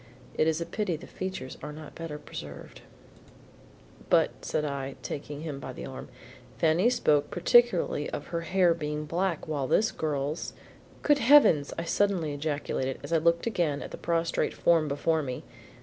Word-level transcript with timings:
"It 0.33 0.47
is 0.47 0.59
a 0.59 0.65
pity 0.65 0.95
the 0.95 1.05
features 1.05 1.59
are 1.61 1.71
not 1.71 1.93
better 1.93 2.17
preserved." 2.17 2.81
"But," 4.09 4.31
said 4.43 4.65
I, 4.65 4.95
taking 5.03 5.41
him 5.41 5.59
by 5.59 5.73
the 5.73 5.85
arm, 5.85 6.09
"Fanny 6.57 6.89
spoke 6.89 7.29
particularly 7.29 8.09
of 8.09 8.25
her 8.29 8.41
hair 8.41 8.73
being 8.73 9.05
black, 9.05 9.47
while 9.47 9.67
this 9.67 9.91
girl's 9.91 10.53
Good 11.03 11.19
heavens!" 11.19 11.71
I 11.77 11.83
suddenly 11.83 12.33
ejaculated 12.33 12.97
as 13.03 13.13
I 13.13 13.17
looked 13.19 13.45
again 13.45 13.83
at 13.83 13.91
the 13.91 13.97
prostrate 13.97 14.55
form 14.55 14.87
before 14.87 15.21
me. 15.21 15.43